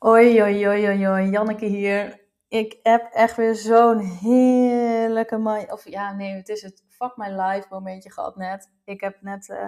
[0.00, 2.20] Oi, oi, oi, oi, Janneke hier.
[2.48, 7.28] Ik heb echt weer zo'n heerlijke, my, of ja, nee, het is het fuck my
[7.28, 8.72] life momentje gehad net.
[8.84, 9.66] Ik heb net uh,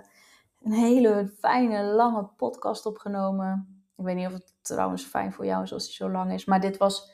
[0.62, 3.82] een hele fijne, lange podcast opgenomen.
[3.96, 6.45] Ik weet niet of het trouwens fijn voor jou is als die zo lang is,
[6.45, 7.12] maar dit was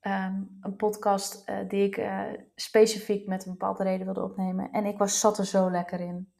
[0.00, 2.22] um, een podcast uh, die ik uh,
[2.54, 4.70] specifiek met een bepaalde reden wilde opnemen.
[4.72, 6.32] En ik was, zat er zo lekker in.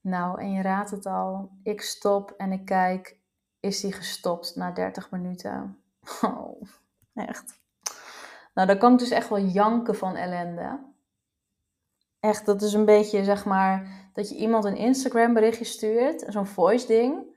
[0.00, 3.17] Nou, en je raadt het al, ik stop en ik kijk
[3.60, 5.82] is die gestopt na 30 minuten.
[6.22, 6.62] Oh,
[7.14, 7.60] echt.
[8.54, 10.78] Nou, dan kan ik dus echt wel janken van ellende.
[12.20, 16.46] Echt, dat is een beetje zeg maar dat je iemand een Instagram berichtje stuurt, zo'n
[16.46, 17.36] voice ding.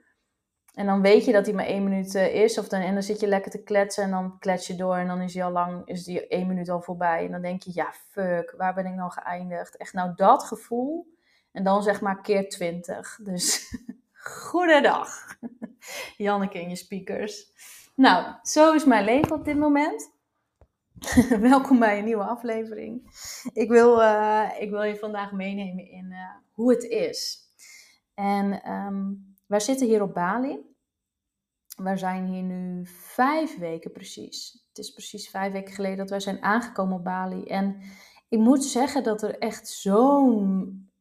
[0.73, 2.57] En dan weet je dat hij maar één minuut eh, is.
[2.57, 4.95] Of dan, en dan zit je lekker te kletsen en dan klets je door.
[4.95, 7.25] En dan is die al lang, is die één minuut al voorbij.
[7.25, 9.77] En dan denk je, ja fuck, waar ben ik nou geëindigd?
[9.77, 11.07] Echt nou dat gevoel.
[11.51, 13.19] En dan zeg maar keer twintig.
[13.23, 13.75] Dus
[14.49, 15.37] goedendag.
[16.17, 17.45] Janneke in je speakers.
[17.95, 20.11] Nou, zo is mijn leven op dit moment.
[21.39, 23.01] Welkom bij een nieuwe aflevering.
[23.53, 26.17] Ik wil, uh, ik wil je vandaag meenemen in uh,
[26.51, 27.39] hoe het is.
[28.13, 30.69] En um, wij zitten hier op Bali.
[31.75, 34.65] We zijn hier nu vijf weken precies.
[34.67, 37.43] Het is precies vijf weken geleden dat wij zijn aangekomen op Bali.
[37.43, 37.81] En
[38.29, 40.91] ik moet zeggen dat er echt zo'n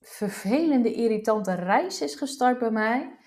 [0.00, 3.18] vervelende, irritante reis is gestart bij mij.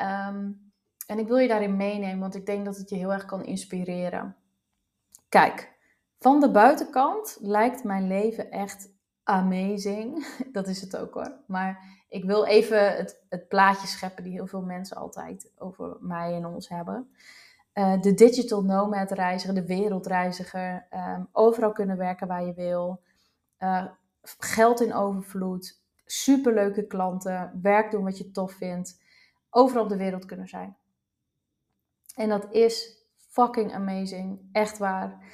[0.00, 0.72] Um,
[1.06, 3.44] en ik wil je daarin meenemen, want ik denk dat het je heel erg kan
[3.44, 4.36] inspireren.
[5.28, 5.72] Kijk,
[6.18, 8.90] van de buitenkant lijkt mijn leven echt
[9.22, 10.26] amazing.
[10.52, 11.32] Dat is het ook hoor.
[11.46, 16.34] Maar ik wil even het, het plaatje scheppen die heel veel mensen altijd over mij
[16.34, 17.10] en ons hebben.
[17.74, 20.86] Uh, de digital nomad reiziger, de wereldreiziger.
[20.94, 23.02] Um, overal kunnen werken waar je wil.
[23.58, 23.86] Uh,
[24.38, 25.80] geld in overvloed.
[26.04, 27.58] Superleuke klanten.
[27.62, 29.00] Werk doen wat je tof vindt
[29.54, 30.76] overal op de wereld kunnen zijn.
[32.14, 34.48] En dat is fucking amazing.
[34.52, 35.24] Echt waar.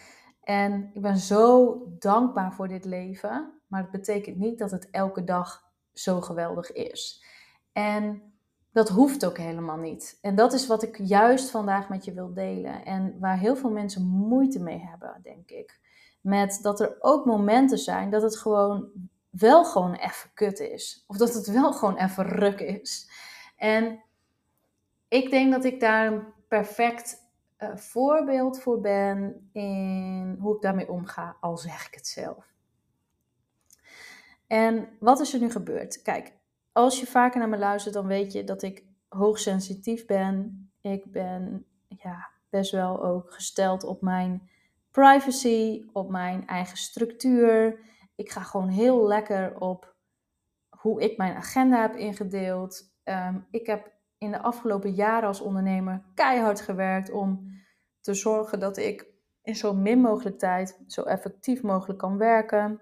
[0.43, 3.61] En ik ben zo dankbaar voor dit leven.
[3.67, 7.25] Maar het betekent niet dat het elke dag zo geweldig is.
[7.73, 8.33] En
[8.73, 10.19] dat hoeft ook helemaal niet.
[10.21, 12.85] En dat is wat ik juist vandaag met je wil delen.
[12.85, 15.81] En waar heel veel mensen moeite mee hebben, denk ik.
[16.21, 18.89] Met dat er ook momenten zijn dat het gewoon
[19.31, 21.05] wel gewoon even kut is.
[21.07, 23.11] Of dat het wel gewoon even ruk is.
[23.57, 24.03] En
[25.09, 27.27] ik denk dat ik daar een perfect
[27.59, 32.47] uh, voorbeeld voor ben in hoe ik daarmee omga, al zeg ik het zelf.
[34.47, 36.03] En wat is er nu gebeurd?
[36.03, 36.33] Kijk,
[36.73, 40.63] als je vaker naar me luistert, dan weet je dat ik hoogsensitief ben.
[40.81, 44.51] Ik ben ja, best wel ook gesteld op mijn
[44.91, 47.81] privacy, op mijn eigen structuur.
[48.15, 49.97] Ik ga gewoon heel lekker op
[50.69, 52.93] hoe ik mijn agenda heb ingedeeld.
[53.05, 57.57] Um, ik heb in de afgelopen jaren als ondernemer keihard gewerkt om
[58.01, 59.07] te zorgen dat ik
[59.43, 62.81] in zo min mogelijk tijd zo effectief mogelijk kan werken.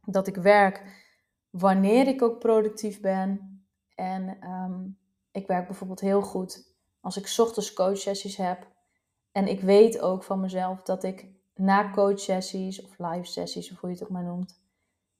[0.00, 1.02] Dat ik werk
[1.50, 3.62] wanneer ik ook productief ben.
[3.94, 4.98] En um,
[5.32, 8.72] ik werk bijvoorbeeld heel goed als ik ochtends coachsessies heb.
[9.32, 13.88] En ik weet ook van mezelf dat ik na coachsessies of live sessies, of hoe
[13.88, 14.62] je het ook maar noemt,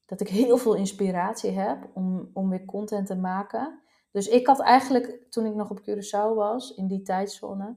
[0.06, 3.82] dat ik heel veel inspiratie heb om, om weer content te maken.
[4.14, 7.76] Dus ik had eigenlijk, toen ik nog op Curaçao was, in die tijdzone,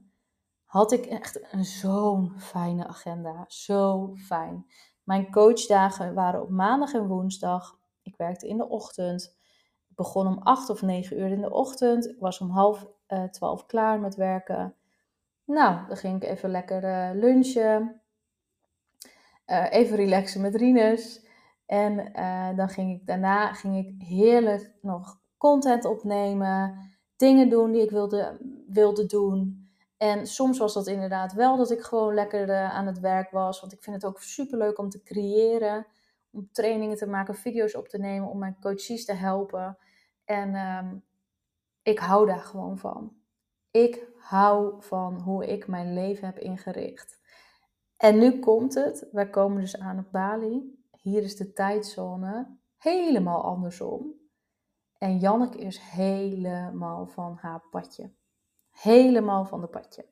[0.64, 3.44] had ik echt een zo'n fijne agenda.
[3.48, 4.66] Zo fijn.
[5.02, 7.78] Mijn coachdagen waren op maandag en woensdag.
[8.02, 9.36] Ik werkte in de ochtend.
[9.88, 12.08] Ik begon om acht of negen uur in de ochtend.
[12.08, 14.74] Ik was om half uh, twaalf klaar met werken.
[15.44, 18.02] Nou, dan ging ik even lekker uh, lunchen.
[19.46, 21.26] Uh, even relaxen met Rinus.
[21.66, 22.12] En
[22.56, 26.78] dan ging ik daarna ging ik heerlijk nog content opnemen,
[27.16, 29.68] dingen doen die ik wilde, wilde doen.
[29.96, 33.60] En soms was dat inderdaad wel dat ik gewoon lekker uh, aan het werk was.
[33.60, 35.86] Want ik vind het ook super leuk om te creëren,
[36.30, 39.78] om trainingen te maken, video's op te nemen, om mijn coaches te helpen.
[40.24, 41.04] En um,
[41.82, 43.16] ik hou daar gewoon van.
[43.70, 47.20] Ik hou van hoe ik mijn leven heb ingericht.
[47.96, 49.08] En nu komt het.
[49.12, 50.82] Wij komen dus aan op Bali.
[51.00, 54.12] Hier is de tijdzone helemaal andersom.
[54.98, 58.12] En Janneke is helemaal van haar padje.
[58.70, 60.06] Helemaal van de padje.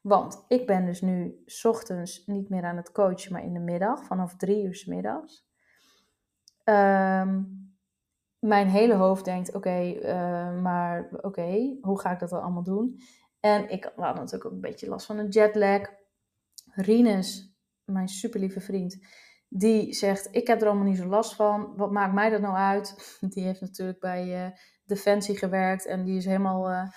[0.00, 4.04] Want ik ben dus nu ochtends niet meer aan het coachen, maar in de middag,
[4.04, 5.46] vanaf drie uur s middags.
[6.64, 7.64] Um,
[8.38, 13.00] mijn hele hoofd denkt: oké, uh, maar oké, hoe ga ik dat dan allemaal doen?
[13.40, 15.80] En ik had natuurlijk ook een beetje last van een jetlag.
[16.70, 19.06] Rinus, mijn super lieve vriend,
[19.48, 21.76] die zegt: Ik heb er allemaal niet zo last van.
[21.76, 23.18] Wat maakt mij dat nou uit?
[23.34, 24.50] Die heeft natuurlijk bij uh,
[24.86, 26.88] Defensie gewerkt en die is helemaal uh,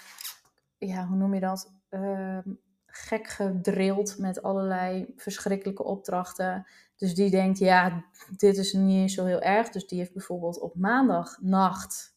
[0.78, 1.72] ja, hoe noem je dat?
[1.90, 2.54] Ehm,
[2.86, 6.68] gek gedrild met allerlei verschrikkelijke opdrachten.
[6.96, 8.06] Dus die denkt, ja,
[8.38, 9.70] dit is niet zo heel erg.
[9.70, 12.16] Dus die heeft bijvoorbeeld op maandagnacht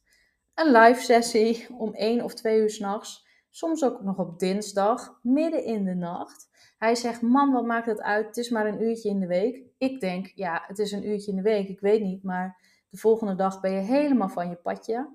[0.55, 3.27] een live sessie om 1 of 2 uur s'nachts.
[3.51, 6.50] Soms ook nog op dinsdag, midden in de nacht.
[6.81, 8.27] Hij zegt, man, wat maakt het uit?
[8.27, 9.63] Het is maar een uurtje in de week.
[9.79, 11.69] Ik denk, ja, het is een uurtje in de week.
[11.69, 15.09] Ik weet niet, maar de volgende dag ben je helemaal van je padje.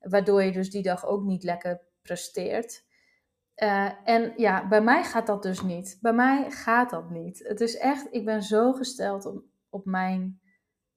[0.00, 2.84] Waardoor je dus die dag ook niet lekker presteert.
[3.56, 5.98] Uh, en ja, bij mij gaat dat dus niet.
[6.00, 7.38] Bij mij gaat dat niet.
[7.48, 10.40] Het is echt, ik ben zo gesteld op, op mijn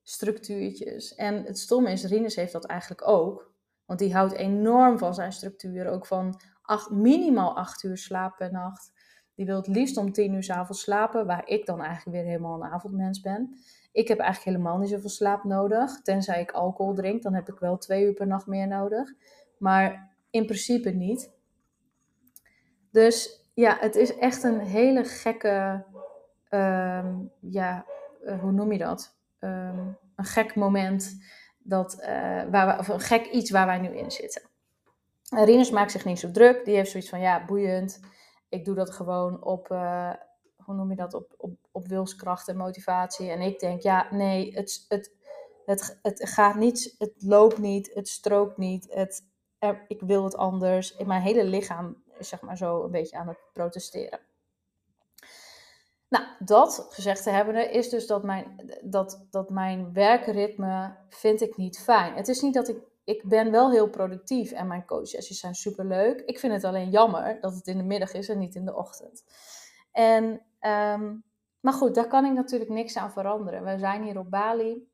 [0.02, 1.16] structuurtjes.
[1.16, 3.52] En het stomme is, Rinus heeft dat eigenlijk ook.
[3.86, 5.88] Want die houdt enorm van zijn structuur.
[5.88, 8.92] Ook van acht, minimaal acht uur slaap per nacht.
[9.36, 12.26] Die wil het liefst om tien uur s avonds slapen, waar ik dan eigenlijk weer
[12.26, 13.58] helemaal een avondmens ben.
[13.92, 16.02] Ik heb eigenlijk helemaal niet zoveel slaap nodig.
[16.02, 19.14] Tenzij ik alcohol drink, dan heb ik wel twee uur per nacht meer nodig.
[19.58, 21.32] Maar in principe niet.
[22.92, 25.86] Dus ja, het is echt een hele gekke,
[26.50, 27.86] ehm, ja,
[28.24, 29.16] uh, hoe noem je dat?
[29.40, 31.18] Um, een gek moment,
[31.60, 32.06] dat, uh,
[32.52, 34.42] waar we, of een gek iets waar wij nu in zitten.
[35.30, 36.66] Rinus maakt zich niet zo druk.
[36.66, 38.00] Die heeft zoiets van, ja, boeiend.
[38.54, 40.14] Ik doe dat gewoon op, uh,
[40.58, 43.30] hoe noem je dat, op, op, op wilskracht en motivatie.
[43.30, 45.12] En ik denk, ja, nee, het, het,
[45.66, 49.26] het, het gaat niet, het loopt niet, het strookt niet, het,
[49.88, 50.98] ik wil het anders.
[50.98, 54.20] Mijn hele lichaam zeg maar zo een beetje aan het protesteren.
[56.10, 61.58] Nou, dat gezegd te hebben is dus dat mijn, dat, dat mijn werkritme vind ik
[61.58, 62.16] niet fijn.
[62.16, 66.22] Het is niet dat ik, ik ben wel heel productief en mijn coachsessies zijn superleuk.
[66.22, 68.76] Ik vind het alleen jammer dat het in de middag is en niet in de
[68.76, 69.24] ochtend.
[69.92, 70.24] En,
[70.60, 71.24] um,
[71.60, 73.64] maar goed, daar kan ik natuurlijk niks aan veranderen.
[73.64, 74.88] We zijn hier op Bali.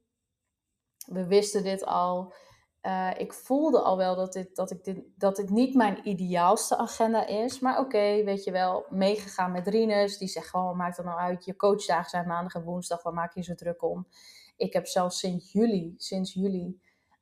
[1.06, 2.34] We wisten dit al.
[2.82, 6.78] Uh, ik voelde al wel dat dit, dat, ik dit, dat dit niet mijn ideaalste
[6.78, 7.60] agenda is.
[7.60, 10.18] Maar oké, weet je wel, meegegaan met Rinus.
[10.18, 11.46] Die zegt gewoon, maakt het nou uit.
[11.46, 13.04] Je coachdagen zijn maandag en woensdag.
[13.04, 14.08] Waar maak je zo druk om?
[14.56, 16.82] Ik heb zelfs sinds juli, sinds juli,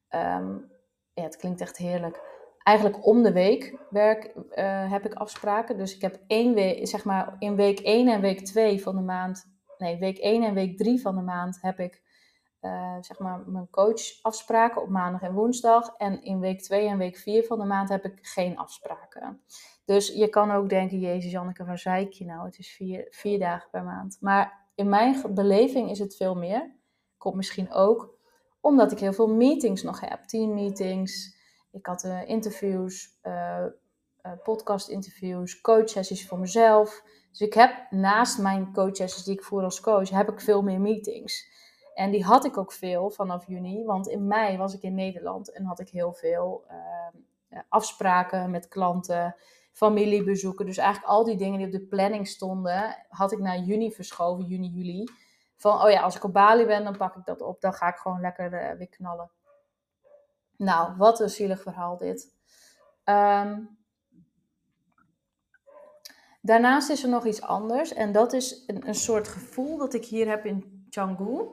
[0.09, 0.71] um,
[1.17, 2.21] ja, het klinkt echt heerlijk.
[2.63, 5.77] Eigenlijk om de week werk, uh, heb ik afspraken.
[5.77, 9.01] Dus ik heb één week, zeg maar in week 1 en week 2 van de
[9.01, 9.45] maand.
[9.77, 12.01] Nee, week 1 en week 3 van de maand heb ik
[12.61, 15.93] uh, zeg maar mijn coachafspraken op maandag en woensdag.
[15.97, 19.41] En in week 2 en week 4 van de maand heb ik geen afspraken.
[19.85, 22.45] Dus je kan ook denken, Jezus Janneke, waar zei ik je nou?
[22.45, 24.17] Het is vier, vier dagen per maand.
[24.21, 26.75] Maar in mijn beleving is het veel meer.
[27.17, 28.16] Komt misschien ook
[28.67, 30.23] omdat ik heel veel meetings nog heb.
[30.23, 31.35] Teammeetings,
[31.71, 33.65] ik had uh, interviews, uh,
[34.23, 37.03] uh, podcast interviews, coachsessies voor mezelf.
[37.29, 40.81] Dus ik heb naast mijn coachsessies die ik voer als coach, heb ik veel meer
[40.81, 41.55] meetings.
[41.93, 45.51] En die had ik ook veel vanaf juni, want in mei was ik in Nederland
[45.51, 46.65] en had ik heel veel
[47.69, 49.35] afspraken met klanten,
[49.71, 50.65] familiebezoeken.
[50.65, 54.45] Dus eigenlijk al die dingen die op de planning stonden, had ik naar juni verschoven,
[54.45, 55.07] juni, juli.
[55.57, 57.61] Van, oh ja, als ik op Bali ben, dan pak ik dat op.
[57.61, 59.31] Dan ga ik gewoon lekker uh, weer knallen.
[60.57, 62.35] Nou, wat een zielig verhaal dit.
[63.05, 63.77] Um,
[66.41, 67.93] daarnaast is er nog iets anders.
[67.93, 71.47] En dat is een, een soort gevoel dat ik hier heb in Canggu.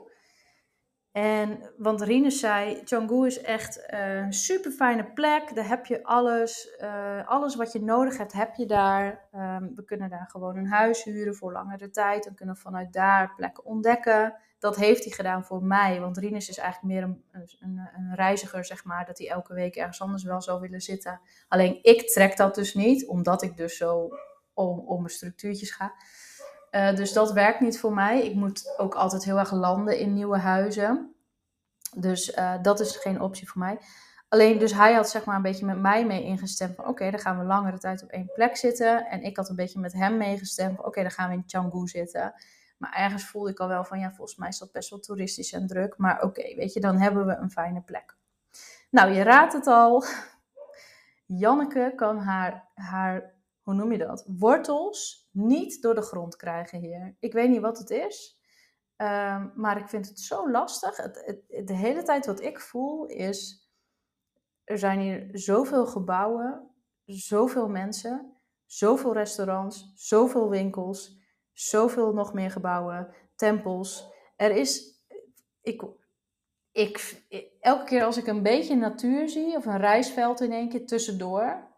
[1.15, 5.55] En, want Rinus zei, Canggu is echt een super fijne plek.
[5.55, 6.77] Daar heb je alles.
[6.81, 9.27] Uh, alles wat je nodig hebt, heb je daar.
[9.33, 12.27] Um, we kunnen daar gewoon een huis huren voor langere tijd.
[12.27, 14.35] En kunnen vanuit daar plekken ontdekken.
[14.59, 15.99] Dat heeft hij gedaan voor mij.
[15.99, 17.23] Want Rinus is eigenlijk meer een,
[17.59, 19.05] een, een, reiziger, zeg maar.
[19.05, 21.21] Dat hij elke week ergens anders wel zou willen zitten.
[21.47, 23.07] Alleen ik trek dat dus niet.
[23.07, 24.09] Omdat ik dus zo
[24.53, 25.93] om, om mijn structuurtjes ga.
[26.71, 28.25] Uh, dus dat werkt niet voor mij.
[28.25, 31.14] Ik moet ook altijd heel erg landen in nieuwe huizen.
[31.95, 33.77] Dus uh, dat is geen optie voor mij.
[34.29, 37.19] Alleen, dus hij had zeg maar een beetje met mij mee ingestemd van oké, dan
[37.19, 39.05] gaan we langere tijd op één plek zitten.
[39.05, 41.87] En ik had een beetje met hem meegestemd van oké, dan gaan we in Canggu
[41.87, 42.33] zitten.
[42.77, 45.53] Maar ergens voelde ik al wel van ja, volgens mij is dat best wel toeristisch
[45.53, 45.97] en druk.
[45.97, 48.17] Maar oké, weet je, dan hebben we een fijne plek.
[48.89, 50.03] Nou, je raadt het al.
[51.25, 54.25] Janneke kan haar, haar hoe noem je dat?
[54.27, 57.15] Wortels niet door de grond krijgen hier.
[57.19, 58.39] Ik weet niet wat het is,
[58.97, 60.97] um, maar ik vind het zo lastig.
[60.97, 63.69] Het, het, de hele tijd wat ik voel is,
[64.63, 66.69] er zijn hier zoveel gebouwen,
[67.05, 71.17] zoveel mensen, zoveel restaurants, zoveel winkels,
[71.53, 74.13] zoveel nog meer gebouwen, tempels.
[74.35, 75.03] Er is,
[75.61, 75.83] ik,
[76.71, 77.23] ik,
[77.59, 81.73] elke keer als ik een beetje natuur zie of een reisveld in één keer tussendoor,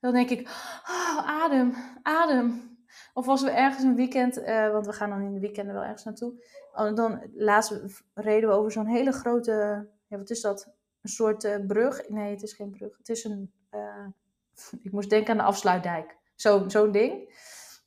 [0.00, 0.48] dan denk ik,
[0.88, 2.71] oh, adem, adem.
[3.12, 5.82] Of als we ergens een weekend, uh, want we gaan dan in de weekenden wel
[5.82, 6.32] ergens naartoe.
[6.74, 7.80] Oh, dan laatst
[8.14, 10.68] reden we over zo'n hele grote, ja, wat is dat?
[11.02, 12.08] Een soort uh, brug.
[12.08, 12.96] Nee, het is geen brug.
[12.96, 14.06] Het is een uh,
[14.86, 16.16] ik moest denken aan de afsluitdijk.
[16.34, 17.40] Zo'n zo ding.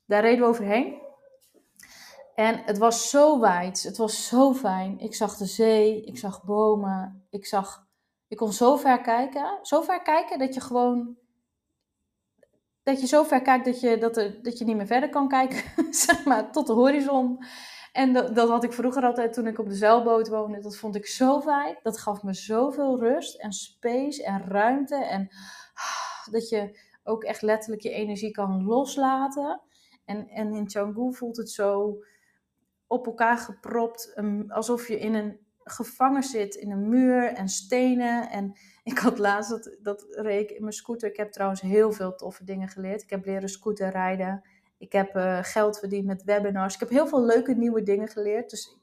[0.06, 1.04] Daar reden we overheen.
[2.34, 3.82] En het was zo wijd.
[3.82, 4.98] Het was zo fijn.
[4.98, 6.04] Ik zag de zee.
[6.04, 7.26] Ik zag bomen.
[7.30, 7.86] Ik zag...
[8.28, 9.58] Ik kon zo ver kijken.
[9.62, 11.16] Zo ver kijken dat je gewoon...
[12.86, 15.28] Dat je zo ver kijkt dat je, dat, er, dat je niet meer verder kan
[15.28, 15.62] kijken.
[16.06, 17.44] zeg maar, tot de horizon.
[17.92, 20.60] En dat, dat had ik vroeger altijd toen ik op de zeilboot woonde.
[20.60, 21.78] Dat vond ik zo fijn.
[21.82, 24.96] Dat gaf me zoveel rust en space en ruimte.
[24.96, 25.28] En
[25.74, 29.60] ah, dat je ook echt letterlijk je energie kan loslaten.
[30.04, 31.98] En, en in Canggu voelt het zo
[32.86, 34.14] op elkaar gepropt.
[34.48, 38.30] alsof je in een gevangen zit in een muur en stenen.
[38.30, 38.56] En
[38.92, 41.08] ik had laatst, dat, dat reed ik in mijn scooter.
[41.08, 43.02] Ik heb trouwens heel veel toffe dingen geleerd.
[43.02, 44.42] Ik heb leren scooter rijden.
[44.78, 46.74] Ik heb uh, geld verdiend met webinars.
[46.74, 48.50] Ik heb heel veel leuke nieuwe dingen geleerd.
[48.50, 48.76] Dus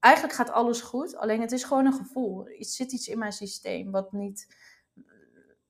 [0.00, 1.16] eigenlijk gaat alles goed.
[1.16, 2.48] Alleen het is gewoon een gevoel.
[2.48, 4.54] Er zit iets in mijn systeem wat niet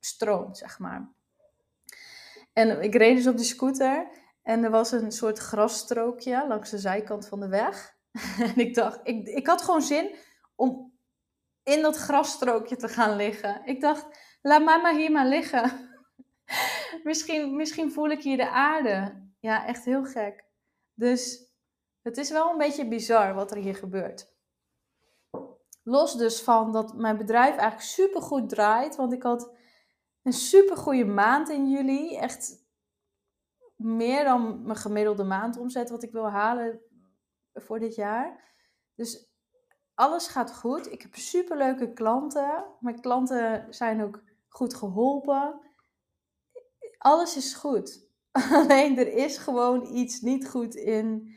[0.01, 1.13] stroomt, zeg maar.
[2.53, 4.09] En ik reed dus op die scooter.
[4.43, 7.94] En er was een soort grasstrookje langs de zijkant van de weg.
[8.39, 10.15] en ik dacht, ik, ik had gewoon zin
[10.55, 10.93] om
[11.63, 13.65] in dat grasstrookje te gaan liggen.
[13.65, 15.91] Ik dacht, laat mij maar hier maar liggen.
[17.05, 19.23] misschien, misschien voel ik hier de aarde.
[19.41, 20.45] Ja, echt heel gek.
[20.95, 21.53] Dus
[22.03, 24.33] het is wel een beetje bizar wat er hier gebeurt.
[25.83, 28.97] Los dus van dat mijn bedrijf eigenlijk super goed draait.
[28.97, 29.57] Want ik had
[30.23, 32.17] een super goede maand in juli.
[32.17, 32.67] Echt
[33.77, 36.81] meer dan mijn gemiddelde maandomzet wat ik wil halen
[37.55, 38.53] voor dit jaar.
[38.95, 39.33] Dus
[39.95, 40.93] alles gaat goed.
[40.93, 42.65] Ik heb super leuke klanten.
[42.81, 45.61] Mijn klanten zijn ook goed geholpen.
[46.99, 48.09] Alles is goed.
[48.61, 51.35] Alleen er is gewoon iets niet goed in,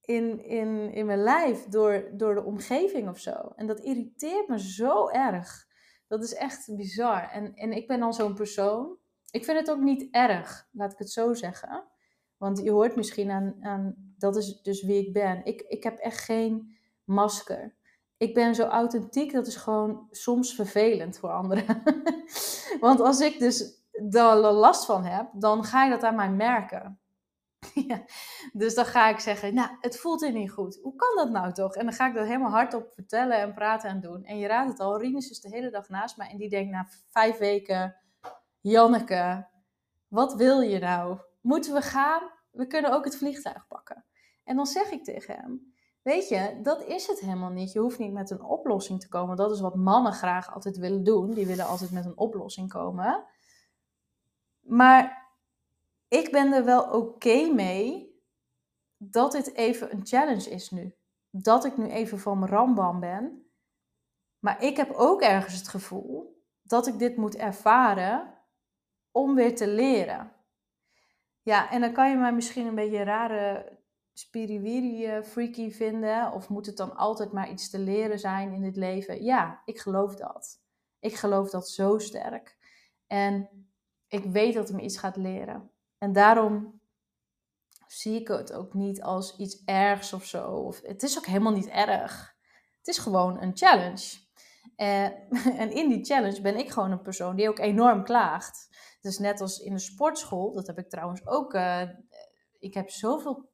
[0.00, 3.52] in, in, in mijn lijf door, door de omgeving of zo.
[3.56, 5.66] En dat irriteert me zo erg.
[6.06, 7.30] Dat is echt bizar.
[7.30, 8.98] En, en ik ben dan zo'n persoon.
[9.30, 11.84] Ik vind het ook niet erg, laat ik het zo zeggen.
[12.36, 15.44] Want je hoort misschien aan, aan dat is dus wie ik ben.
[15.44, 17.74] Ik, ik heb echt geen masker.
[18.16, 21.82] Ik ben zo authentiek, dat is gewoon soms vervelend voor anderen.
[22.80, 27.00] Want als ik dus er last van heb, dan ga je dat aan mij merken.
[27.88, 28.04] ja.
[28.52, 30.78] Dus dan ga ik zeggen, nou, het voelt er niet goed.
[30.82, 31.74] Hoe kan dat nou toch?
[31.74, 34.24] En dan ga ik dat helemaal hardop vertellen en praten en doen.
[34.24, 36.70] En je raadt het al, Rinus is de hele dag naast mij en die denkt
[36.70, 37.96] na vijf weken,
[38.60, 39.46] Janneke,
[40.08, 41.18] wat wil je nou?
[41.40, 42.22] Moeten we gaan?
[42.50, 44.04] We kunnen ook het vliegtuig pakken.
[44.48, 47.72] En dan zeg ik tegen hem, weet je, dat is het helemaal niet.
[47.72, 49.36] Je hoeft niet met een oplossing te komen.
[49.36, 51.30] Dat is wat mannen graag altijd willen doen.
[51.34, 53.24] Die willen altijd met een oplossing komen.
[54.60, 55.28] Maar
[56.08, 58.16] ik ben er wel oké mee
[58.96, 60.94] dat dit even een challenge is nu.
[61.30, 63.50] Dat ik nu even van mijn rambam ben.
[64.38, 68.34] Maar ik heb ook ergens het gevoel dat ik dit moet ervaren
[69.10, 70.32] om weer te leren.
[71.42, 73.77] Ja, en dan kan je mij misschien een beetje rare
[74.18, 76.32] spiriwiri eh, freaky vinden.
[76.32, 79.24] Of moet het dan altijd maar iets te leren zijn in dit leven?
[79.24, 80.60] Ja, ik geloof dat.
[80.98, 82.56] Ik geloof dat zo sterk.
[83.06, 83.48] En
[84.08, 85.70] ik weet dat het me iets gaat leren.
[85.98, 86.80] En daarom
[87.86, 90.50] zie ik het ook niet als iets ergs of zo.
[90.50, 92.36] Of, het is ook helemaal niet erg.
[92.78, 94.26] Het is gewoon een challenge.
[94.76, 95.04] Uh,
[95.62, 98.68] en in die challenge ben ik gewoon een persoon die ook enorm klaagt.
[99.00, 101.54] Dus net als in de sportschool, dat heb ik trouwens ook.
[101.54, 101.82] Uh,
[102.58, 103.47] ik heb zoveel.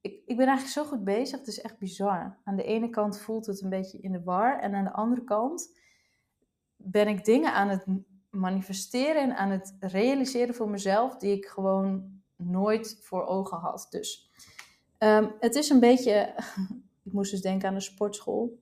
[0.00, 2.38] Ik, ik ben eigenlijk zo goed bezig, het is echt bizar.
[2.44, 5.24] Aan de ene kant voelt het een beetje in de war, en aan de andere
[5.24, 5.76] kant
[6.76, 7.84] ben ik dingen aan het
[8.30, 13.86] manifesteren en aan het realiseren voor mezelf die ik gewoon nooit voor ogen had.
[13.90, 14.30] Dus
[14.98, 16.34] um, het is een beetje,
[17.04, 18.58] ik moest dus denken aan de sportschool.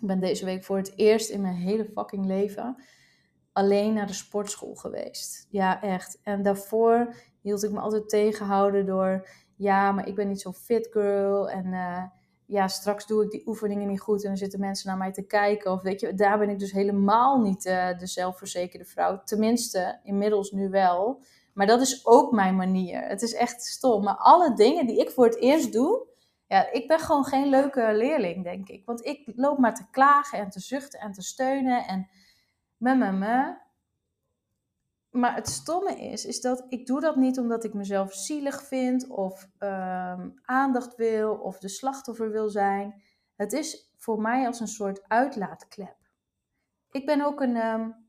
[0.00, 2.76] Ik ben deze week voor het eerst in mijn hele fucking leven
[3.52, 5.46] alleen naar de sportschool geweest.
[5.50, 6.20] Ja, echt.
[6.22, 9.28] En daarvoor hield ik me altijd tegenhouden door,
[9.60, 12.02] ja, maar ik ben niet zo fit girl en uh,
[12.46, 15.26] ja, straks doe ik die oefeningen niet goed en dan zitten mensen naar mij te
[15.26, 15.72] kijken.
[15.72, 19.20] Of weet je, daar ben ik dus helemaal niet uh, de zelfverzekerde vrouw.
[19.24, 21.22] Tenminste, inmiddels nu wel.
[21.54, 23.02] Maar dat is ook mijn manier.
[23.02, 24.04] Het is echt stom.
[24.04, 26.06] Maar alle dingen die ik voor het eerst doe,
[26.46, 28.84] ja, ik ben gewoon geen leuke leerling, denk ik.
[28.84, 32.08] Want ik loop maar te klagen en te zuchten en te steunen en
[32.76, 33.54] me, me, me.
[35.10, 39.06] Maar het stomme is, is dat ik doe dat niet omdat ik mezelf zielig vind
[39.08, 43.02] of um, aandacht wil of de slachtoffer wil zijn.
[43.36, 45.96] Het is voor mij als een soort uitlaatklep.
[46.90, 48.08] Ik ben ook een, um,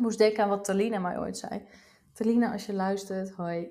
[0.00, 1.68] moest denken aan wat Talina mij ooit zei.
[2.12, 3.68] Talina, als je luistert, hoi.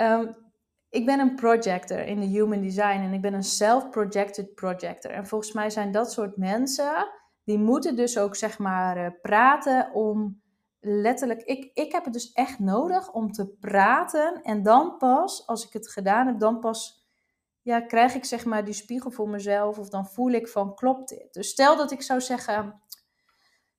[0.00, 0.36] um,
[0.98, 5.10] ik ben een projector in de human design en ik ben een self-projected projector.
[5.10, 7.08] En volgens mij zijn dat soort mensen,
[7.44, 10.41] die moeten dus ook zeg maar uh, praten om
[10.84, 14.42] letterlijk, ik, ik heb het dus echt nodig om te praten.
[14.42, 17.06] En dan pas, als ik het gedaan heb, dan pas
[17.62, 19.78] ja, krijg ik zeg maar die spiegel voor mezelf.
[19.78, 21.34] Of dan voel ik van, klopt dit?
[21.34, 22.82] Dus stel dat ik zou zeggen,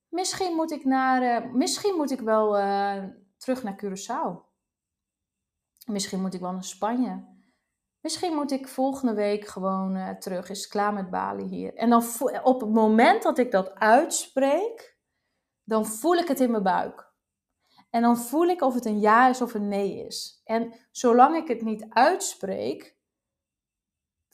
[0.10, 3.04] misschien moet ik, naar, uh, misschien moet ik wel uh,
[3.38, 4.52] terug naar Curaçao.
[5.86, 7.32] Misschien moet ik wel naar Spanje.
[8.02, 10.50] Misschien moet ik volgende week gewoon uh, terug.
[10.50, 11.74] Is klaar met Bali hier?
[11.74, 12.04] En dan
[12.44, 14.93] op het moment dat ik dat uitspreek,
[15.64, 17.12] dan voel ik het in mijn buik.
[17.90, 20.42] En dan voel ik of het een ja is of een nee is.
[20.44, 22.98] En zolang ik het niet uitspreek,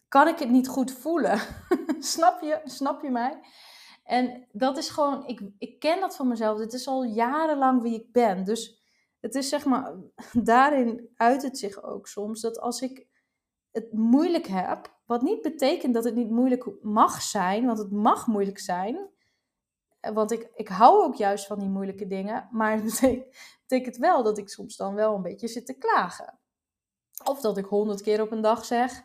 [0.07, 1.39] kan ik het niet goed voelen.
[1.99, 2.61] snap je?
[2.63, 3.39] Snap je mij?
[4.03, 6.57] En dat is gewoon, ik, ik ken dat van mezelf.
[6.57, 8.43] Dit is al jarenlang wie ik ben.
[8.43, 8.81] Dus
[9.19, 9.95] het is zeg maar,
[10.33, 13.07] daarin uit het zich ook soms dat als ik
[13.71, 18.27] het moeilijk heb, wat niet betekent dat het niet moeilijk mag zijn, want het mag
[18.27, 19.09] moeilijk zijn.
[19.99, 22.47] Want ik, ik hou ook juist van die moeilijke dingen.
[22.51, 23.27] Maar het
[23.67, 26.39] betekent, wel dat ik soms dan wel een beetje zit te klagen.
[27.23, 29.03] Of dat ik honderd keer op een dag zeg: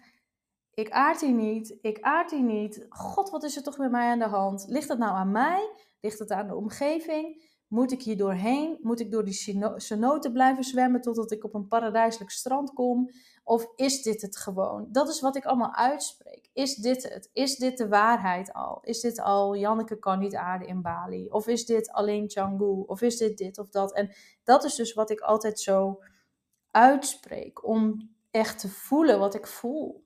[0.71, 2.87] Ik aard hier niet, ik aard hier niet.
[2.89, 4.65] God, wat is er toch met mij aan de hand?
[4.69, 5.71] Ligt het nou aan mij?
[6.01, 7.53] Ligt het aan de omgeving?
[7.75, 8.78] Moet ik hier doorheen?
[8.83, 13.11] Moet ik door die cenoten blijven zwemmen totdat ik op een paradijselijk strand kom?
[13.45, 14.88] Of is dit het gewoon?
[14.93, 16.50] Dat is wat ik allemaal uitspreek.
[16.52, 17.31] Is dit het?
[17.33, 18.78] Is dit de waarheid al?
[18.83, 21.28] Is dit al Janneke kan niet aarden in Bali?
[21.28, 22.85] Of is dit alleen Canggu?
[22.87, 23.93] Of is dit dit of dat?
[23.93, 24.11] En
[24.45, 26.02] dat is dus wat ik altijd zo
[26.71, 27.66] uitspreek.
[27.66, 30.04] Om echt te voelen wat ik voel.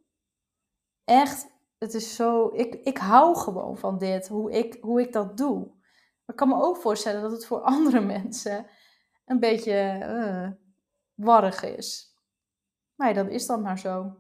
[1.05, 1.47] Echt,
[1.79, 2.51] het is zo.
[2.53, 5.77] Ik, ik hou gewoon van dit, hoe ik, hoe ik dat doe.
[6.29, 8.67] Maar ik kan me ook voorstellen dat het voor andere mensen
[9.25, 10.51] een beetje uh,
[11.15, 12.17] warrig is.
[12.95, 14.17] Maar ja, dat is dan maar zo.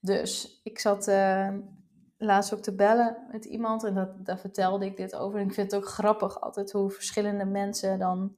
[0.00, 1.54] Dus ik zat uh,
[2.16, 5.40] laatst ook te bellen met iemand en dat, daar vertelde ik dit over.
[5.40, 8.36] En ik vind het ook grappig altijd hoe verschillende mensen dan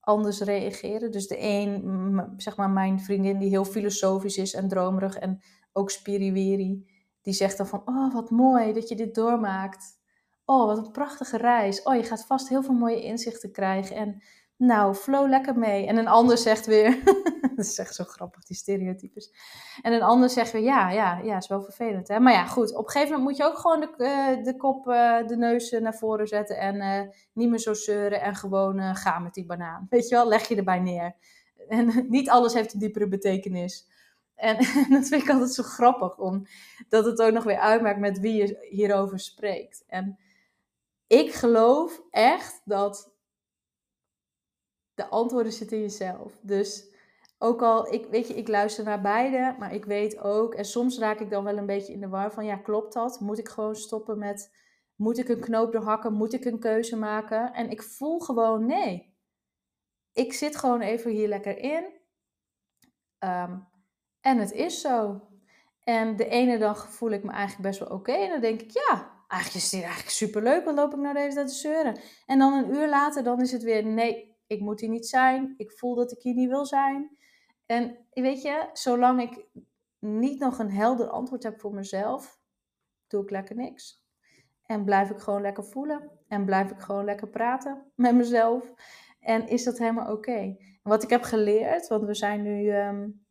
[0.00, 1.12] anders reageren.
[1.12, 5.40] Dus de een, zeg maar mijn vriendin die heel filosofisch is en dromerig en
[5.72, 6.90] ook spiriwiri,
[7.22, 10.02] die zegt dan van, oh wat mooi dat je dit doormaakt.
[10.44, 11.82] Oh, wat een prachtige reis.
[11.82, 13.96] Oh, je gaat vast heel veel mooie inzichten krijgen.
[13.96, 14.22] En
[14.56, 15.86] nou, flow lekker mee.
[15.86, 17.04] En een ander zegt weer,
[17.56, 19.32] dat is echt zo grappig, die stereotypes.
[19.82, 22.08] En een ander zegt weer, ja, ja, ja, is wel vervelend.
[22.08, 22.20] Hè?
[22.20, 24.86] Maar ja, goed, op een gegeven moment moet je ook gewoon de, uh, de kop,
[24.86, 29.34] uh, de neus naar voren zetten en niet meer zo zeuren en gewoon gaan met
[29.34, 29.86] die banaan.
[29.90, 31.14] Weet je wel, leg je erbij neer.
[31.68, 33.86] En niet alles heeft een diepere betekenis.
[34.34, 38.20] En, en dat vind ik altijd zo grappig, omdat het ook nog weer uitmaakt met
[38.20, 39.84] wie je hierover spreekt.
[39.86, 40.18] En
[41.06, 43.14] ik geloof echt dat
[44.94, 46.38] de antwoorden zitten in jezelf.
[46.42, 46.92] Dus
[47.38, 50.98] ook al, ik, weet je, ik luister naar beide, maar ik weet ook, en soms
[50.98, 53.20] raak ik dan wel een beetje in de war van, ja, klopt dat?
[53.20, 54.54] Moet ik gewoon stoppen met,
[54.94, 56.12] moet ik een knoop doorhakken?
[56.12, 57.52] Moet ik een keuze maken?
[57.52, 59.16] En ik voel gewoon, nee.
[60.12, 61.84] Ik zit gewoon even hier lekker in.
[63.18, 63.58] Ehm,
[64.20, 65.20] en het is zo.
[65.80, 68.12] En de ene dag voel ik me eigenlijk best wel oké.
[68.12, 70.64] en dan denk ik, ja, eigenlijk is dit eigenlijk superleuk.
[70.64, 72.00] Dan loop ik naar deze tijd te zeuren.
[72.26, 75.54] En dan een uur later, dan is het weer, nee, ik moet hier niet zijn.
[75.56, 77.16] Ik voel dat ik hier niet wil zijn.
[77.66, 79.46] En weet je, zolang ik
[79.98, 82.38] niet nog een helder antwoord heb voor mezelf,
[83.06, 84.02] doe ik lekker niks.
[84.66, 86.10] En blijf ik gewoon lekker voelen.
[86.28, 88.72] En blijf ik gewoon lekker praten met mezelf.
[89.20, 90.56] En is dat helemaal oké.
[90.82, 92.70] Wat ik heb geleerd, want we zijn nu.
[92.70, 93.22] Um,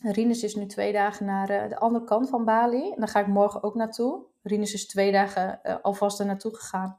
[0.00, 2.90] Rinus is nu twee dagen naar uh, de andere kant van Bali.
[2.90, 4.31] En daar ga ik morgen ook naartoe.
[4.42, 6.96] Rinus is twee dagen uh, alvast er naartoe gegaan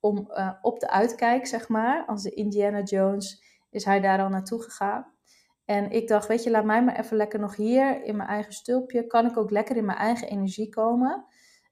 [0.00, 2.04] om uh, op de uitkijk, zeg maar.
[2.06, 5.12] Als de Indiana Jones is hij daar al naartoe gegaan.
[5.64, 8.52] En ik dacht, weet je, laat mij maar even lekker nog hier in mijn eigen
[8.52, 9.06] stulpje.
[9.06, 11.24] Kan ik ook lekker in mijn eigen energie komen.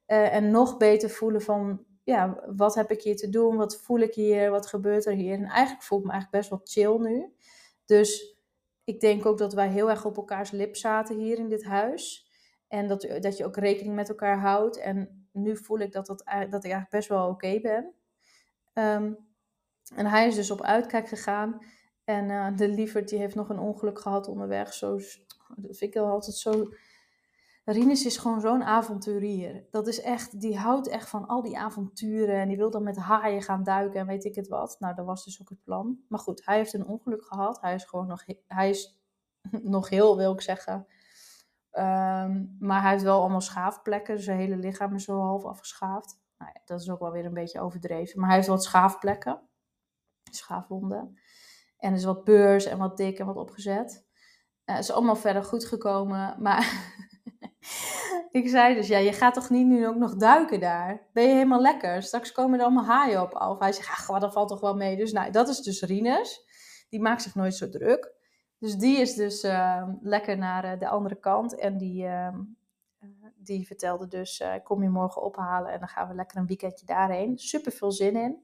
[0.06, 3.56] Uh, en nog beter voelen van, ja, wat heb ik hier te doen?
[3.56, 4.50] Wat voel ik hier?
[4.50, 5.34] Wat gebeurt er hier?
[5.34, 7.32] En eigenlijk voel ik me eigenlijk best wel chill nu.
[7.84, 8.36] Dus
[8.84, 12.30] ik denk ook dat wij heel erg op elkaars lip zaten hier in dit huis.
[12.72, 14.78] En dat, dat je ook rekening met elkaar houdt.
[14.78, 17.94] En nu voel ik dat, dat, dat ik eigenlijk best wel oké ben.
[18.74, 19.18] Um,
[19.94, 21.64] en hij is dus op uitkijk gegaan.
[22.04, 24.72] En uh, de lieverd die heeft nog een ongeluk gehad onderweg.
[24.74, 24.98] Zo,
[25.56, 26.72] dat vind ik altijd zo...
[27.64, 29.66] Rinus is gewoon zo'n avonturier.
[29.70, 32.40] Dat is echt, die houdt echt van al die avonturen.
[32.40, 34.76] En die wil dan met haaien gaan duiken en weet ik het wat.
[34.78, 35.98] Nou, dat was dus ook het plan.
[36.08, 37.60] Maar goed, hij heeft een ongeluk gehad.
[37.60, 39.00] Hij is gewoon nog, hij is
[39.76, 40.86] nog heel, wil ik zeggen.
[41.78, 44.14] Um, maar hij heeft wel allemaal schaafplekken.
[44.14, 46.20] Dus zijn hele lichaam is zo half afgeschaafd.
[46.38, 48.18] Nou ja, dat is ook wel weer een beetje overdreven.
[48.18, 49.40] Maar hij heeft wat schaafplekken.
[50.30, 51.20] Schaafwonden.
[51.76, 54.06] En er is wat beurs en wat dik en wat opgezet.
[54.64, 56.36] Het is allemaal verder goed gekomen.
[56.38, 56.92] Maar
[58.30, 61.08] ik zei dus, ja, je gaat toch niet nu ook nog duiken daar?
[61.12, 62.02] Ben je helemaal lekker?
[62.02, 63.58] Straks komen er allemaal haaien op af.
[63.58, 64.96] Hij zegt, ach, dat valt toch wel mee.
[64.96, 66.44] Dus nou, dat is dus Rinus.
[66.88, 68.20] Die maakt zich nooit zo druk.
[68.62, 71.54] Dus die is dus ehm, lekker naar eh, de andere kant.
[71.54, 72.40] En die, ehm,
[72.98, 76.46] eh, die vertelde dus, ik kom je morgen ophalen en dan gaan we lekker een
[76.46, 77.38] weekendje daarheen.
[77.38, 78.42] Super veel zin in.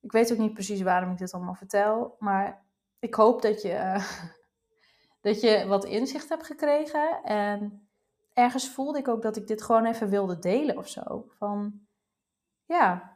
[0.00, 2.16] Ik weet ook niet precies waarom ik dit allemaal vertel.
[2.18, 2.64] Maar
[2.98, 4.04] ik hoop dat je,
[5.26, 7.22] dat je wat inzicht hebt gekregen.
[7.22, 7.88] En
[8.32, 11.24] ergens voelde ik ook dat ik dit gewoon even wilde delen of zo.
[11.28, 11.80] Van,
[12.64, 13.15] ja,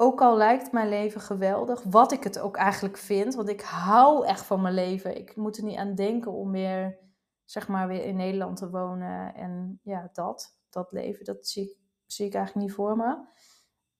[0.00, 4.26] ook al lijkt mijn leven geweldig, wat ik het ook eigenlijk vind, want ik hou
[4.26, 5.16] echt van mijn leven.
[5.16, 6.98] Ik moet er niet aan denken om weer,
[7.44, 9.34] zeg maar, weer in Nederland te wonen.
[9.34, 13.18] En ja, dat, dat leven, dat zie ik, zie ik eigenlijk niet voor me.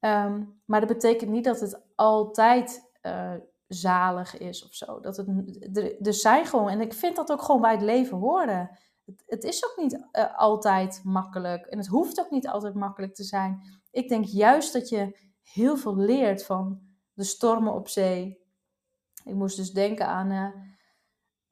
[0.00, 3.34] Ehm, maar dat betekent niet dat het altijd uh,
[3.66, 5.00] zalig is of zo.
[5.00, 8.78] Dat het, er, zijn gewoon, en ik vind dat ook gewoon bij het leven horen.
[9.26, 13.24] Het, is ook niet uh, altijd makkelijk en het hoeft ook niet altijd makkelijk te
[13.24, 13.62] zijn.
[13.90, 16.80] Ik denk juist dat je heel veel leert van
[17.12, 18.46] de stormen op zee.
[19.24, 20.30] Ik moest dus denken aan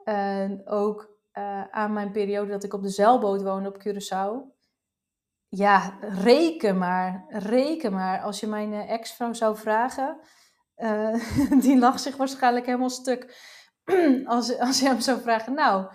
[0.05, 4.55] uh, ook uh, aan mijn periode dat ik op de zeilboot woonde op Curaçao.
[5.49, 8.21] Ja, reken maar, reken maar.
[8.21, 10.21] Als je mijn uh, ex-vrouw zou vragen,
[11.65, 13.45] die lag zich waarschijnlijk helemaal stuk.
[14.25, 15.87] als, als je hem zou vragen, nou,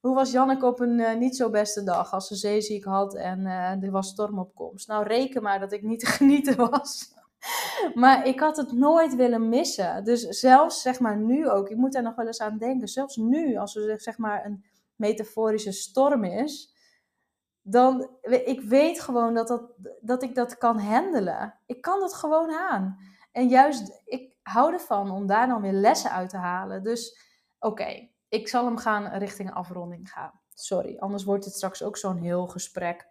[0.00, 3.46] hoe was Janneke op een niet zo beste dag als ze zeeziek had en
[3.82, 4.88] er was stormopkomst?
[4.88, 7.16] Nou, reken maar dat ik niet te genieten was.
[7.94, 10.04] maar ik had het nooit willen missen.
[10.04, 12.88] Dus zelfs zeg maar nu ook, ik moet daar nog wel eens aan denken.
[12.88, 14.64] Zelfs nu, als er zeg maar een
[14.96, 16.76] metaforische storm is,
[17.62, 18.10] dan
[18.44, 19.62] ik weet gewoon dat, dat,
[20.00, 21.58] dat ik dat kan handelen.
[21.66, 22.98] Ik kan het gewoon aan.
[23.32, 26.82] En juist, ik hou ervan om daar dan weer lessen uit te halen.
[26.82, 27.18] Dus
[27.58, 30.40] oké, ik zal hem gaan richting afronding gaan.
[30.54, 33.08] Sorry, anders wordt het straks ook zo'n heel gesprek.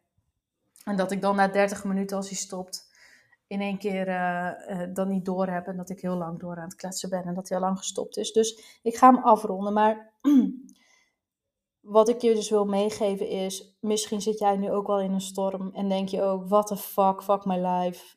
[0.84, 2.87] En dat ik dan na 30 minuten als hij stopt,
[3.48, 6.64] in één keer uh, dan niet door heb en dat ik heel lang door aan
[6.64, 8.32] het kletsen ben en dat hij al lang gestopt is.
[8.32, 9.74] Dus ik ga hem afronden.
[9.74, 10.14] Maar
[11.82, 15.22] wat ik je dus wil meegeven is, misschien zit jij nu ook wel in een
[15.22, 18.16] storm en denk je ook, what the fuck, fuck my life.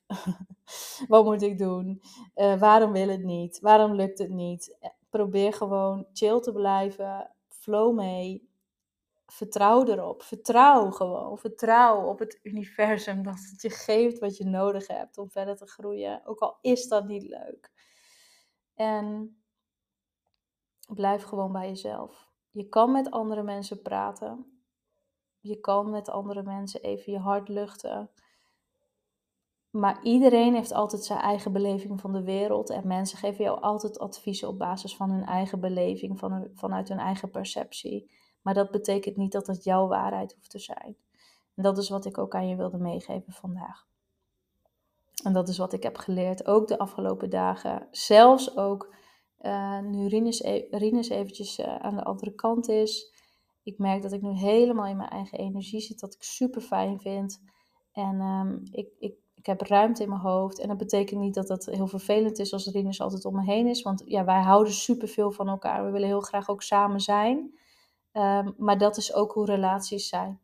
[1.08, 2.02] wat moet ik doen?
[2.34, 3.60] Uh, waarom wil het niet?
[3.60, 4.78] Waarom lukt het niet?
[5.10, 8.49] Probeer gewoon chill te blijven, flow mee
[9.30, 10.22] vertrouw erop.
[10.22, 11.38] Vertrouw gewoon.
[11.38, 15.66] Vertrouw op het universum dat het je geeft wat je nodig hebt om verder te
[15.66, 16.26] groeien.
[16.26, 17.70] Ook al is dat niet leuk.
[18.74, 19.36] En
[20.94, 22.28] blijf gewoon bij jezelf.
[22.50, 24.60] Je kan met andere mensen praten.
[25.40, 28.10] Je kan met andere mensen even je hart luchten.
[29.70, 32.70] Maar iedereen heeft altijd zijn eigen beleving van de wereld.
[32.70, 36.98] En mensen geven jou altijd adviezen op basis van hun eigen beleving, van vanuit hun
[36.98, 38.10] eigen perceptie.
[38.42, 40.96] Maar dat betekent niet dat het jouw waarheid hoeft te zijn.
[41.54, 43.86] En dat is wat ik ook aan je wilde meegeven vandaag.
[45.24, 47.88] En dat is wat ik heb geleerd, ook de afgelopen dagen.
[47.90, 48.94] Zelfs ook
[49.40, 53.12] uh, nu Rinus, e Rinus eventjes uh, aan de andere kant is.
[53.62, 57.00] Ik merk dat ik nu helemaal in mijn eigen energie zit, dat ik super fijn
[57.00, 57.42] vind.
[57.92, 60.58] En um, ik, ik, ik heb ruimte in mijn hoofd.
[60.58, 63.66] En dat betekent niet dat dat heel vervelend is als Rinus altijd om me heen
[63.66, 63.82] is.
[63.82, 65.84] Want ja, wij houden super veel van elkaar.
[65.84, 67.58] We willen heel graag ook samen zijn.
[68.12, 70.40] Um, maar dat is ook hoe relaties zijn.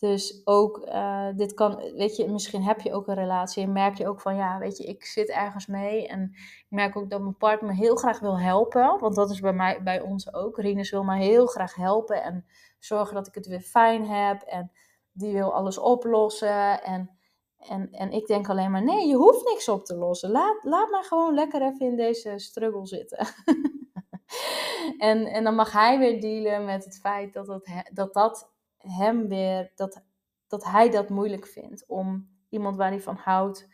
[0.00, 3.96] Dus ook, uh, dit kan, weet je, misschien heb je ook een relatie en merk
[3.96, 7.20] je ook van, ja, weet je, ik zit ergens mee en ik merk ook dat
[7.20, 10.58] mijn partner me heel graag wil helpen, want dat is bij mij, bij ons ook.
[10.58, 12.46] Rinus wil me heel graag helpen en
[12.78, 14.72] zorgen dat ik het weer fijn heb en
[15.12, 17.10] die wil alles oplossen en,
[17.58, 20.30] en, en ik denk alleen maar, nee, je hoeft niks op te lossen.
[20.30, 23.26] Laat, laat mij gewoon lekker even in deze struggle zitten.
[24.98, 29.28] en, en dan mag hij weer dealen met het feit dat dat, dat, dat hem
[29.28, 30.02] weer, dat,
[30.46, 33.68] dat hij dat moeilijk vindt om iemand waar hij van houdt,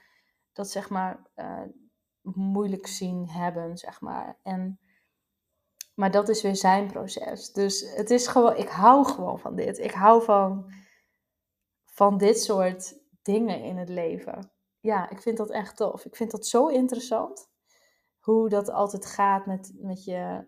[0.53, 1.63] dat zeg maar uh,
[2.23, 4.39] moeilijk zien hebben, zeg maar.
[4.43, 4.81] En,
[5.95, 7.53] maar dat is weer zijn proces.
[7.53, 9.79] Dus het is gewoon, ik hou gewoon van dit.
[9.79, 10.73] Ik hou van,
[11.85, 14.51] van dit soort dingen in het leven.
[14.81, 16.05] Ja, ik vind dat echt tof.
[16.05, 17.51] Ik vind dat zo interessant.
[18.27, 20.47] Hoe dat altijd gaat met, met je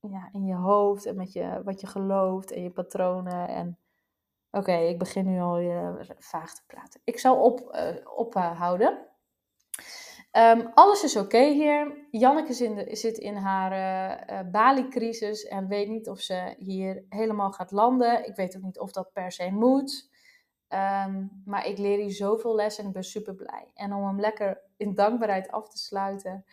[0.00, 3.48] ja, in je hoofd en met je, wat je gelooft en je patronen.
[3.48, 3.78] En
[4.50, 7.00] oké, ik begin nu al je vaag te praten.
[7.04, 9.06] Ik zal op, uh, ophouden.
[10.32, 12.06] Um, alles is oké hier.
[12.10, 12.52] Janneke
[12.94, 13.72] zit in haar
[14.30, 18.26] uh, Bali-crisis en weet niet of ze hier helemaal gaat landen.
[18.26, 20.10] Ik weet ook niet of dat per se moet.
[20.68, 23.70] Um, maar ik leer hier zoveel lessen en ik ben super blij.
[23.74, 26.44] En om hem lekker in dankbaarheid af te sluiten.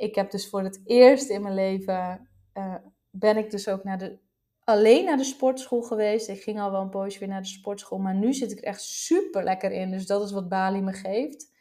[0.00, 2.74] Ik heb dus voor het eerst in mijn leven uh,
[3.10, 4.18] ben ik dus ook naar de
[4.64, 6.28] alleen naar de sportschool geweest.
[6.28, 7.98] Ik ging al wel een poosje weer naar de sportschool.
[7.98, 9.90] Maar nu zit ik er echt super lekker in.
[9.90, 11.52] Dus dat is wat Bali me geeft.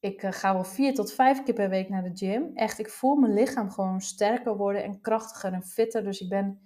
[0.00, 2.50] Ik eh, ga wel vier tot vijf keer per week naar de gym.
[2.54, 6.04] Echt, ik voel mijn lichaam gewoon sterker worden en krachtiger en fitter.
[6.04, 6.60] Dus ik ben,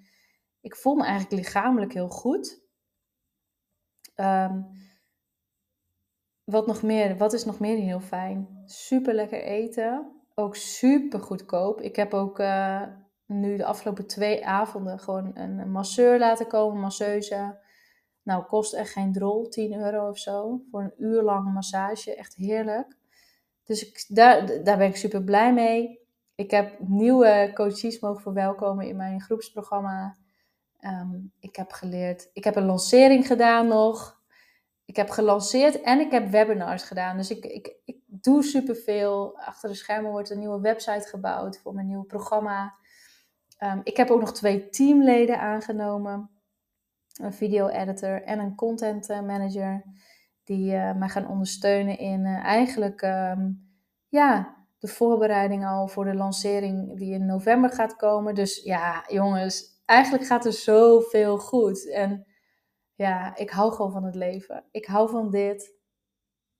[0.60, 2.62] ik voel me eigenlijk lichamelijk heel goed.
[4.14, 4.62] Ehm,
[6.44, 7.16] wat nog meer?
[7.16, 8.62] Wat is nog meer heel fijn?
[8.64, 10.23] Super lekker eten.
[10.34, 11.80] Ook super goedkoop.
[11.80, 12.82] Ik heb ook uh,
[13.26, 17.58] nu de afgelopen twee avonden gewoon een masseur laten komen, masseuse.
[18.22, 20.62] Nou, kost echt geen drol, 10 euro of zo.
[20.70, 22.14] Voor een uur lange massage.
[22.14, 22.96] Echt heerlijk.
[23.64, 26.00] Dus ik, daar, daar ben ik super blij mee.
[26.34, 30.16] Ik heb nieuwe coaches mogen verwelkomen in mijn groepsprogramma.
[30.78, 34.22] Ehm, ik heb geleerd, ik heb een lancering gedaan nog.
[34.84, 37.16] Ik heb gelanceerd en ik heb webinars gedaan.
[37.16, 39.38] Dus ik, ik, ik doe superveel.
[39.38, 42.74] Achter de schermen wordt een nieuwe website gebouwd voor mijn nieuwe programma.
[43.58, 46.30] Ehm, ik heb ook nog twee teamleden aangenomen.
[47.20, 49.84] Een video-editor en een content eh, manager.
[50.44, 53.50] Die uh, mij gaan ondersteunen in uh, eigenlijk ehm,
[54.08, 58.34] ja, de voorbereiding al voor de lancering die in november gaat komen.
[58.34, 61.90] Dus ja, jongens, eigenlijk gaat er zoveel goed.
[61.90, 62.26] En
[62.94, 64.64] ja, ik hou gewoon van het leven.
[64.70, 65.73] Ik hou van dit.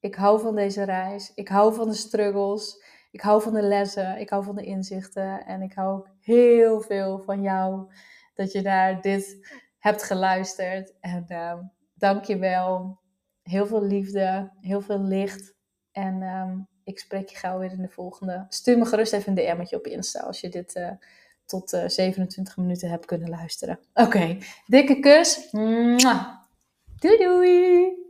[0.05, 1.33] Ik hou van deze reis.
[1.35, 2.83] Ik hou van de struggles.
[3.11, 4.21] Ik hou van de lessen.
[4.21, 5.47] Ik hou van de inzichten.
[5.47, 7.93] En ik hou ook heel veel van jou
[8.35, 10.93] dat je naar dit hebt geluisterd.
[11.01, 11.59] En uh,
[11.95, 12.99] dank je wel.
[13.43, 15.55] Heel veel liefde, heel veel licht.
[15.93, 18.47] En ehm, ik spreek je gauw weer in de volgende.
[18.49, 20.91] Stuur me gerust even een DM'tje op Insta als je dit uh,
[21.45, 23.79] tot uh, 27 minuten hebt kunnen luisteren.
[23.95, 25.49] Oké, dikke kus.
[26.99, 28.04] Doei doei!